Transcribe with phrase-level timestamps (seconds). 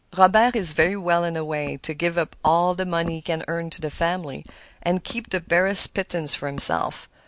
[0.17, 3.45] Robert is very well in a way, to give up all the money he can
[3.47, 4.43] earn to the family,
[4.81, 7.07] and keep the barest pittance for himself.